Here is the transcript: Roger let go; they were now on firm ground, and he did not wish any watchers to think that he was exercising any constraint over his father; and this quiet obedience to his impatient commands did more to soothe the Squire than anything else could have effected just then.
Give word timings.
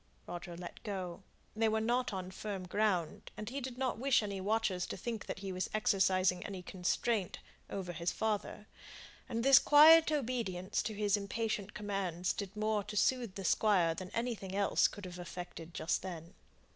Roger 0.25 0.57
let 0.57 0.81
go; 0.81 1.21
they 1.55 1.69
were 1.69 1.79
now 1.79 2.03
on 2.11 2.31
firm 2.31 2.65
ground, 2.67 3.29
and 3.37 3.49
he 3.51 3.61
did 3.61 3.77
not 3.77 3.99
wish 3.99 4.23
any 4.23 4.41
watchers 4.41 4.87
to 4.87 4.97
think 4.97 5.27
that 5.27 5.37
he 5.45 5.51
was 5.51 5.69
exercising 5.75 6.43
any 6.43 6.63
constraint 6.63 7.37
over 7.69 7.93
his 7.93 8.11
father; 8.11 8.65
and 9.29 9.43
this 9.45 9.59
quiet 9.59 10.11
obedience 10.11 10.81
to 10.81 10.95
his 10.95 11.15
impatient 11.15 11.75
commands 11.75 12.33
did 12.33 12.55
more 12.57 12.83
to 12.83 12.97
soothe 12.97 13.35
the 13.35 13.45
Squire 13.45 13.93
than 13.93 14.09
anything 14.15 14.55
else 14.55 14.87
could 14.87 15.05
have 15.05 15.19
effected 15.19 15.71
just 15.71 16.01
then. 16.01 16.33